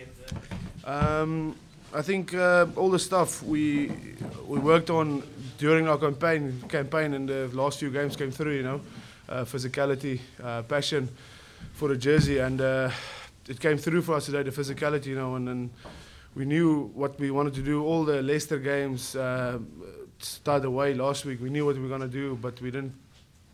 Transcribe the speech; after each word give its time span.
game 0.00 0.08
today? 0.26 0.40
Um, 0.84 1.56
I 1.92 2.02
think 2.02 2.34
uh, 2.34 2.66
all 2.76 2.90
the 2.90 2.98
stuff 2.98 3.42
we 3.42 3.90
we 4.46 4.58
worked 4.58 4.90
on 4.90 5.22
during 5.58 5.88
our 5.88 5.98
campaign 5.98 6.62
campaign 6.68 7.14
and 7.14 7.28
the 7.28 7.48
last 7.52 7.78
few 7.78 7.90
games 7.90 8.16
came 8.16 8.30
through. 8.30 8.56
You 8.56 8.62
know, 8.62 8.80
uh, 9.28 9.44
physicality, 9.44 10.20
uh, 10.42 10.62
passion 10.62 11.08
for 11.74 11.88
the 11.88 11.96
jersey, 11.96 12.38
and 12.38 12.60
uh, 12.60 12.90
it 13.48 13.60
came 13.60 13.76
through 13.76 14.02
for 14.02 14.14
us 14.14 14.26
today. 14.26 14.42
The 14.42 14.50
physicality, 14.50 15.06
you 15.06 15.16
know, 15.16 15.34
and 15.34 15.46
then 15.48 15.70
we 16.34 16.44
knew 16.44 16.90
what 16.94 17.18
we 17.18 17.30
wanted 17.30 17.54
to 17.54 17.62
do. 17.62 17.84
All 17.84 18.04
the 18.04 18.22
Leicester 18.22 18.58
games 18.58 19.16
uh, 19.16 19.58
started 20.18 20.66
away 20.66 20.94
last 20.94 21.24
week. 21.24 21.40
We 21.40 21.50
knew 21.50 21.66
what 21.66 21.76
we 21.76 21.82
were 21.82 21.88
going 21.88 22.08
to 22.12 22.18
do, 22.22 22.38
but 22.40 22.60
we 22.60 22.70
didn't 22.70 22.94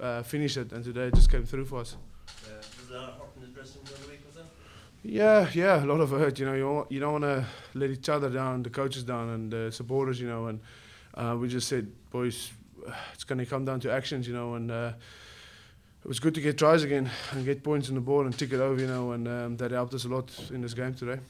uh, 0.00 0.22
finish 0.22 0.56
it, 0.56 0.72
and 0.72 0.84
today 0.84 1.08
it 1.08 1.14
just 1.14 1.30
came 1.30 1.44
through 1.44 1.66
for 1.66 1.80
us. 1.80 1.96
Uh, 2.28 2.56
was 2.78 2.88
there 2.88 2.98
a 2.98 3.00
lot 3.00 3.10
of 3.10 3.18
hurt 3.18 3.36
in 3.36 3.42
the 3.42 3.48
dressing 3.48 3.82
room 3.82 3.98
the 4.02 4.08
week, 4.08 4.20
was 4.24 4.36
there? 4.36 4.44
Yeah, 5.02 5.48
yeah, 5.54 5.82
a 5.82 5.86
lot 5.86 6.00
of 6.00 6.10
hurt. 6.10 6.38
You 6.38 6.46
know, 6.46 6.54
you 6.54 6.60
don't, 6.60 6.92
you 6.92 7.00
don't 7.00 7.12
want 7.12 7.24
to 7.24 7.44
let 7.74 7.90
each 7.90 8.08
other 8.08 8.28
down, 8.28 8.62
the 8.62 8.70
coaches 8.70 9.02
down, 9.02 9.30
and 9.30 9.50
the 9.50 9.72
supporters. 9.72 10.20
You 10.20 10.28
know, 10.28 10.46
and 10.46 10.60
uh, 11.14 11.36
we 11.40 11.48
just 11.48 11.68
said, 11.68 11.90
boys, 12.10 12.50
it's 13.14 13.24
going 13.24 13.38
to 13.38 13.46
come 13.46 13.64
down 13.64 13.80
to 13.80 13.92
actions. 13.92 14.28
You 14.28 14.34
know, 14.34 14.54
and 14.54 14.70
uh, 14.70 14.92
it 16.04 16.08
was 16.08 16.20
good 16.20 16.34
to 16.34 16.40
get 16.40 16.58
tries 16.58 16.82
again 16.82 17.10
and 17.32 17.44
get 17.44 17.62
points 17.62 17.88
on 17.88 17.94
the 17.94 18.00
board 18.00 18.26
and 18.26 18.38
tick 18.38 18.52
it 18.52 18.60
over. 18.60 18.78
You 18.78 18.88
know, 18.88 19.12
and 19.12 19.26
um, 19.26 19.56
that 19.56 19.70
helped 19.70 19.94
us 19.94 20.04
a 20.04 20.08
lot 20.08 20.30
in 20.52 20.60
this 20.60 20.74
game 20.74 20.92
today. 20.92 21.20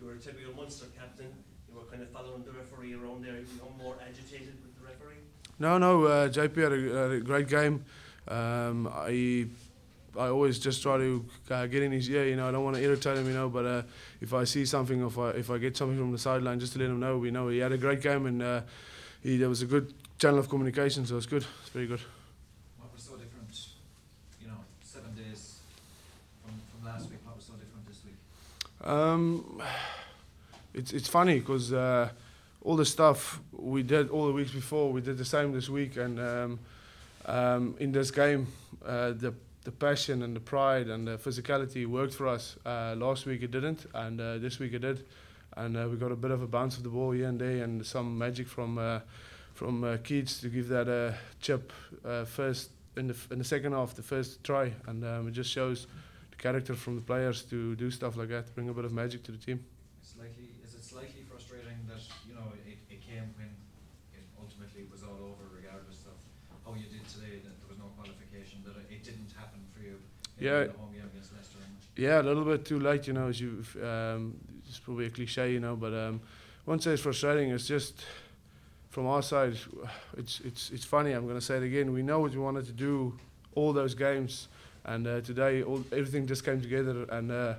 You 0.00 0.06
were 0.06 0.14
a 0.14 0.18
typical 0.18 0.54
Munster 0.54 0.86
captain. 0.98 1.32
You 1.70 1.78
were 1.78 1.84
kind 1.84 2.02
of 2.02 2.10
following 2.10 2.44
the 2.44 2.52
referee 2.52 2.92
around 2.92 3.24
there. 3.24 3.36
You 3.36 3.46
become 3.46 3.72
more 3.78 3.96
agitated 4.06 4.52
with 4.62 4.78
the 4.78 4.84
referee. 4.86 5.20
No, 5.58 5.78
no, 5.78 6.04
uh, 6.04 6.28
JP 6.28 6.56
had 6.56 6.72
a, 6.72 7.02
had 7.02 7.10
a 7.12 7.20
great 7.20 7.48
game. 7.48 7.86
Um, 8.28 8.86
I 8.92 9.46
I 10.18 10.28
always 10.28 10.58
just 10.58 10.82
try 10.82 10.96
to 10.98 11.24
uh, 11.50 11.66
get 11.66 11.82
in 11.82 11.92
his 11.92 12.08
ear. 12.08 12.26
You 12.26 12.36
know, 12.36 12.48
I 12.48 12.52
don't 12.52 12.64
want 12.64 12.76
to 12.76 12.82
irritate 12.82 13.18
him. 13.18 13.26
You 13.26 13.34
know, 13.34 13.48
but 13.48 13.64
uh, 13.64 13.82
if 14.20 14.32
I 14.32 14.44
see 14.44 14.64
something, 14.64 15.04
if 15.04 15.18
I 15.18 15.30
if 15.30 15.50
I 15.50 15.58
get 15.58 15.76
something 15.76 15.98
from 15.98 16.12
the 16.12 16.18
sideline, 16.18 16.60
just 16.60 16.72
to 16.74 16.78
let 16.78 16.88
him 16.90 17.00
know. 17.00 17.18
We 17.18 17.30
know 17.30 17.48
he 17.48 17.58
had 17.58 17.72
a 17.72 17.78
great 17.78 18.00
game 18.00 18.26
and 18.26 18.42
uh, 18.42 18.60
he 19.22 19.36
there 19.36 19.48
was 19.48 19.62
a 19.62 19.66
good 19.66 19.92
channel 20.18 20.38
of 20.38 20.48
communication, 20.48 21.06
so 21.06 21.16
it's 21.16 21.26
good. 21.26 21.44
It's 21.62 21.70
very 21.70 21.86
good. 21.86 22.00
What 22.78 22.92
was 22.94 23.02
so 23.02 23.16
different, 23.16 23.50
you 24.40 24.48
know, 24.48 24.58
seven 24.82 25.14
days 25.14 25.58
from, 26.42 26.54
from 26.70 26.86
last 26.92 27.10
week? 27.10 27.20
What 27.24 27.36
was 27.36 27.44
so 27.44 27.54
different 27.54 27.86
this 27.86 28.00
week? 28.04 28.88
Um, 28.88 29.62
it's 30.72 30.92
it's 30.92 31.08
funny 31.08 31.40
because 31.40 31.72
uh, 31.72 32.10
all 32.62 32.76
the 32.76 32.84
stuff 32.84 33.40
we 33.52 33.82
did 33.82 34.10
all 34.10 34.26
the 34.26 34.32
weeks 34.32 34.52
before, 34.52 34.92
we 34.92 35.00
did 35.00 35.18
the 35.18 35.24
same 35.24 35.52
this 35.52 35.68
week, 35.68 35.96
and 35.96 36.20
um, 36.20 36.58
um, 37.26 37.74
in 37.78 37.92
this 37.92 38.10
game, 38.10 38.46
uh, 38.84 39.12
the 39.12 39.34
the 39.64 39.72
passion 39.72 40.22
and 40.22 40.36
the 40.36 40.40
pride 40.40 40.88
and 40.88 41.06
the 41.08 41.16
physicality 41.16 41.86
worked 41.86 42.14
for 42.14 42.28
us. 42.28 42.56
Uh, 42.64 42.94
last 42.96 43.26
week 43.26 43.42
it 43.42 43.50
didn't, 43.50 43.86
and 43.94 44.20
uh, 44.20 44.38
this 44.38 44.58
week 44.58 44.74
it 44.74 44.80
did, 44.80 45.04
and 45.56 45.76
uh, 45.76 45.88
we 45.90 45.96
got 45.96 46.12
a 46.12 46.16
bit 46.16 46.30
of 46.30 46.42
a 46.42 46.46
bounce 46.46 46.76
of 46.76 46.82
the 46.82 46.88
ball 46.90 47.12
here 47.12 47.28
and 47.28 47.40
there, 47.40 47.64
and 47.64 47.84
some 47.84 48.16
magic 48.18 48.46
from 48.46 48.78
uh, 48.78 49.00
from 49.54 49.84
uh, 49.84 49.96
Keats 49.98 50.40
to 50.40 50.48
give 50.48 50.68
that 50.68 50.88
uh, 50.88 51.12
chip 51.40 51.72
uh, 52.04 52.24
first 52.24 52.70
in 52.96 53.06
the 53.06 53.14
f- 53.14 53.28
in 53.32 53.38
the 53.38 53.44
second 53.44 53.72
half, 53.72 53.94
the 53.94 54.02
first 54.02 54.42
try, 54.44 54.72
and 54.86 55.04
um, 55.04 55.28
it 55.28 55.32
just 55.32 55.50
shows 55.50 55.86
the 56.30 56.36
character 56.36 56.74
from 56.74 56.96
the 56.96 57.02
players 57.02 57.42
to 57.42 57.74
do 57.76 57.90
stuff 57.90 58.16
like 58.16 58.28
that, 58.28 58.54
bring 58.54 58.68
a 58.68 58.74
bit 58.74 58.84
of 58.84 58.92
magic 58.92 59.22
to 59.24 59.32
the 59.32 59.38
team. 59.38 59.64
Slightly, 60.02 60.50
is 60.64 60.74
it 60.74 60.84
slightly 60.84 61.22
frustrating 61.30 61.78
that 61.88 62.02
you 62.28 62.34
know 62.34 62.52
it, 62.66 62.78
it 62.90 63.00
came 63.00 63.32
when 63.38 63.48
it 64.12 64.24
ultimately 64.38 64.84
was 64.92 65.02
all 65.02 65.16
over, 65.32 65.48
regardless 65.56 66.04
of 66.04 66.18
how 66.66 66.74
you 66.74 66.86
did 66.92 67.08
today? 67.08 67.40
That 68.06 68.30
there 68.32 68.40
was 68.40 68.52
no 68.54 68.60
qualification. 68.60 68.62
That 68.64 68.76
it, 68.90 69.04
didn't 69.04 69.32
happen 69.36 69.60
for 69.74 69.82
you. 69.82 69.98
Yeah. 70.38 70.64
the 70.64 70.78
home 70.78 70.92
game 70.92 71.10
against 71.12 71.32
Leicester. 71.34 71.58
And 71.64 72.04
Yeah, 72.04 72.20
a 72.20 72.22
little 72.22 72.44
bit 72.44 72.64
too 72.64 72.80
late, 72.80 73.06
you 73.06 73.12
know. 73.12 73.28
As 73.28 73.40
you, 73.40 73.64
um, 73.82 74.36
it's 74.68 74.78
probably 74.78 75.06
a 75.06 75.10
cliche, 75.10 75.52
you 75.52 75.60
know, 75.60 75.76
but 75.76 75.92
um, 75.92 76.20
once 76.66 76.86
it's 76.86 77.02
frustrating, 77.02 77.50
it's 77.50 77.66
just 77.66 78.04
from 78.90 79.06
our 79.06 79.22
side. 79.22 79.56
It's 80.16 80.40
it's 80.40 80.70
it's 80.70 80.84
funny. 80.84 81.12
I'm 81.12 81.24
going 81.24 81.38
to 81.38 81.44
say 81.44 81.56
it 81.56 81.62
again. 81.62 81.92
We 81.92 82.02
know 82.02 82.20
what 82.20 82.32
we 82.32 82.38
wanted 82.38 82.66
to 82.66 82.72
do 82.72 83.18
all 83.54 83.72
those 83.72 83.94
games, 83.94 84.48
and 84.84 85.06
uh, 85.06 85.20
today 85.20 85.62
all 85.62 85.84
everything 85.92 86.26
just 86.26 86.44
came 86.44 86.60
together. 86.60 87.04
And 87.10 87.30
uh, 87.30 87.54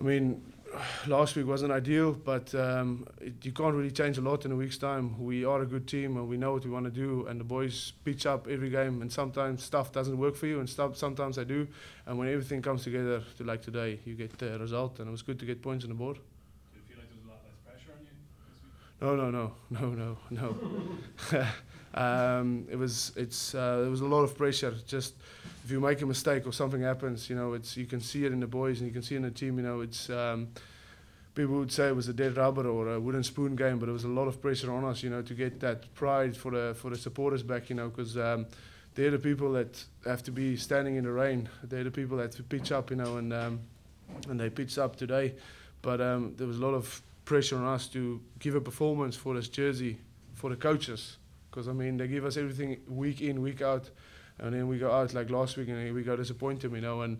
I 0.00 0.04
mean, 0.04 0.42
last 1.06 1.36
week 1.36 1.46
wasn't 1.46 1.72
ideal, 1.72 2.12
but 2.12 2.54
um, 2.54 3.06
it, 3.20 3.34
you 3.42 3.52
can't 3.52 3.74
really 3.74 3.90
change 3.90 4.18
a 4.18 4.20
lot 4.20 4.44
in 4.44 4.52
a 4.52 4.56
week's 4.56 4.78
time. 4.78 5.18
We 5.22 5.44
are 5.44 5.62
a 5.62 5.66
good 5.66 5.86
team, 5.86 6.16
and 6.16 6.28
we 6.28 6.36
know 6.36 6.52
what 6.52 6.64
we 6.64 6.70
want 6.70 6.86
to 6.86 6.90
do. 6.90 7.26
And 7.26 7.40
the 7.40 7.44
boys 7.44 7.92
pitch 8.04 8.26
up 8.26 8.48
every 8.48 8.70
game, 8.70 9.02
and 9.02 9.12
sometimes 9.12 9.62
stuff 9.62 9.92
doesn't 9.92 10.18
work 10.18 10.36
for 10.36 10.46
you, 10.46 10.60
and 10.60 10.68
stuff 10.68 10.96
sometimes 10.96 11.38
I 11.38 11.44
do. 11.44 11.68
And 12.06 12.18
when 12.18 12.28
everything 12.28 12.62
comes 12.62 12.84
together, 12.84 13.22
to 13.38 13.44
like 13.44 13.62
today, 13.62 14.00
you 14.04 14.14
get 14.14 14.38
the 14.38 14.58
result, 14.58 14.98
and 14.98 15.08
it 15.08 15.10
was 15.10 15.22
good 15.22 15.38
to 15.40 15.46
get 15.46 15.62
points 15.62 15.84
on 15.84 15.90
the 15.90 15.94
board. 15.96 16.18
Did 16.72 16.82
it 16.82 16.88
feel 16.88 16.98
like 16.98 17.08
there 17.08 17.18
was 17.18 17.26
a 17.26 17.30
lot 17.30 17.40
less 17.44 17.58
pressure 17.64 17.92
on 17.98 18.04
you 18.04 18.12
this 18.50 18.62
week? 18.62 18.72
No, 19.00 19.16
no, 19.16 19.30
no, 19.30 19.54
no, 19.70 20.16
no, 20.30 21.38
no. 21.40 21.46
um, 21.94 22.66
it 22.70 22.76
was 22.76 23.12
it's 23.16 23.54
uh, 23.54 23.80
there 23.80 23.90
was 23.90 24.00
a 24.00 24.06
lot 24.06 24.22
of 24.22 24.36
pressure. 24.36 24.74
Just 24.86 25.14
if 25.64 25.70
you 25.70 25.80
make 25.80 26.00
a 26.02 26.06
mistake 26.06 26.46
or 26.46 26.52
something 26.52 26.82
happens, 26.82 27.28
you 27.28 27.36
know, 27.36 27.52
it's 27.52 27.76
you 27.76 27.86
can 27.86 28.00
see 28.00 28.24
it 28.24 28.32
in 28.32 28.40
the 28.40 28.46
boys 28.46 28.80
and 28.80 28.88
you 28.88 28.92
can 28.92 29.02
see 29.02 29.16
in 29.16 29.22
the 29.22 29.30
team. 29.30 29.58
You 29.58 29.64
know, 29.64 29.80
it's 29.80 30.08
um, 30.08 30.48
people 31.34 31.56
would 31.56 31.72
say 31.72 31.88
it 31.88 31.96
was 31.96 32.08
a 32.08 32.12
dead 32.14 32.36
rubber 32.36 32.66
or 32.66 32.94
a 32.94 33.00
wooden 33.00 33.22
spoon 33.22 33.56
game, 33.56 33.78
but 33.78 33.88
it 33.88 33.92
was 33.92 34.04
a 34.04 34.08
lot 34.08 34.26
of 34.26 34.40
pressure 34.40 34.72
on 34.72 34.84
us. 34.84 35.02
You 35.02 35.10
know, 35.10 35.22
to 35.22 35.34
get 35.34 35.60
that 35.60 35.92
pride 35.94 36.36
for 36.36 36.50
the 36.50 36.74
for 36.74 36.90
the 36.90 36.96
supporters 36.96 37.42
back. 37.42 37.70
You 37.70 37.76
know, 37.76 37.88
because. 37.88 38.16
Um, 38.16 38.46
they're 38.94 39.10
the 39.10 39.18
people 39.18 39.52
that 39.52 39.82
have 40.04 40.22
to 40.24 40.30
be 40.30 40.54
standing 40.54 40.96
in 40.96 41.04
the 41.04 41.10
rain. 41.10 41.48
They're 41.64 41.82
the 41.82 41.90
people 41.90 42.18
that 42.18 42.38
pitch 42.50 42.72
up, 42.72 42.90
you 42.90 42.96
know, 42.96 43.16
and 43.16 43.32
um, 43.32 43.60
and 44.28 44.38
they 44.38 44.50
pitched 44.50 44.76
up 44.76 44.96
today. 44.96 45.34
But 45.80 46.02
um, 46.02 46.34
there 46.36 46.46
was 46.46 46.58
a 46.58 46.60
lot 46.60 46.74
of 46.74 47.00
pressure 47.24 47.56
on 47.56 47.64
us 47.64 47.86
to 47.88 48.20
give 48.38 48.54
a 48.54 48.60
performance 48.60 49.16
for 49.16 49.34
this 49.34 49.48
jersey 49.48 49.96
for 50.34 50.50
the 50.50 50.56
coaches 50.56 51.16
because 51.52 51.68
I 51.68 51.72
mean 51.72 51.98
they 51.98 52.08
give 52.08 52.24
us 52.24 52.36
everything 52.38 52.80
week 52.88 53.20
in 53.20 53.42
week 53.42 53.60
out 53.60 53.90
and 54.38 54.54
then 54.54 54.66
we 54.68 54.78
go 54.78 54.90
out 54.90 55.12
like 55.12 55.28
last 55.30 55.56
week 55.58 55.68
and 55.68 55.94
we 55.94 56.02
go 56.02 56.16
disappoint 56.16 56.60
them 56.60 56.74
you 56.74 56.80
know 56.80 57.02
and 57.02 57.18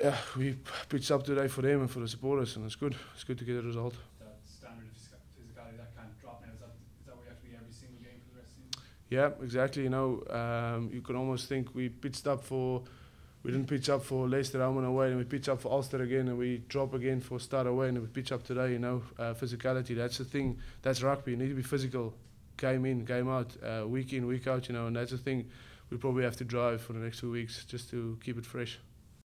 yeah 0.00 0.16
we 0.36 0.56
pitched 0.88 1.10
up 1.10 1.24
today 1.24 1.48
for 1.48 1.62
them 1.62 1.80
and 1.80 1.90
for 1.90 2.00
the 2.00 2.08
supporters 2.08 2.56
and 2.56 2.64
it's 2.66 2.76
good 2.76 2.94
it's 3.14 3.24
good 3.24 3.38
to 3.38 3.44
get 3.44 3.56
a 3.56 3.62
result 3.62 3.94
That 4.20 4.36
standard 4.44 4.86
of 4.86 4.96
physicality 5.34 5.78
that 5.78 5.96
can't 5.96 6.20
drop 6.20 6.42
now. 6.42 6.52
Is 6.52 6.60
that 6.60 6.72
is 7.00 7.06
that 7.06 7.16
where 7.16 7.24
you 7.24 7.30
have 7.30 7.40
to 7.40 7.46
be 7.46 7.56
every 7.56 7.72
single 7.72 7.98
game 8.02 8.20
for 8.28 8.34
the 8.34 8.40
rest 8.40 8.52
of 8.52 8.70
the 8.70 8.78
season? 8.78 8.88
yeah 9.08 9.44
exactly 9.44 9.82
you 9.82 9.90
know 9.90 10.22
um, 10.30 10.90
you 10.92 11.00
can 11.00 11.16
almost 11.16 11.48
think 11.48 11.74
we 11.74 11.88
pitched 11.88 12.26
up 12.26 12.44
for 12.44 12.82
we 13.42 13.50
didn't 13.50 13.68
pitch 13.68 13.88
up 13.88 14.04
for 14.04 14.28
Leicester 14.28 14.62
home 14.62 14.76
and 14.76 14.86
away 14.86 15.08
and 15.08 15.16
we 15.16 15.24
pitch 15.24 15.48
up 15.48 15.62
for 15.62 15.72
Ulster 15.72 16.02
again 16.02 16.28
and 16.28 16.36
we 16.36 16.58
drop 16.68 16.92
again 16.92 17.20
for 17.20 17.40
Stade 17.40 17.66
away 17.66 17.88
and 17.88 17.98
we 17.98 18.06
pitch 18.06 18.32
up 18.32 18.44
today 18.44 18.72
you 18.72 18.78
know 18.78 19.02
uh, 19.18 19.32
physicality 19.32 19.96
that's 19.96 20.18
the 20.18 20.24
thing 20.24 20.58
that's 20.82 21.02
rugby 21.02 21.30
you 21.30 21.38
need 21.38 21.48
to 21.48 21.54
be 21.54 21.62
physical 21.62 22.12
game 22.60 22.84
in 22.84 23.04
game 23.04 23.28
out 23.28 23.56
uh, 23.64 23.86
week 23.86 24.12
in 24.12 24.26
week 24.26 24.46
out 24.46 24.68
you 24.68 24.74
know 24.74 24.86
and 24.86 24.94
that's 24.94 25.10
the 25.10 25.18
thing 25.18 25.46
we 25.90 25.96
probably 25.96 26.22
have 26.22 26.36
to 26.36 26.44
drive 26.44 26.80
for 26.80 26.92
the 26.92 27.00
next 27.00 27.18
two 27.20 27.30
weeks 27.32 27.64
just 27.64 27.90
to 27.90 28.16
keep 28.22 28.38
it 28.38 28.46
fresh 28.46 28.78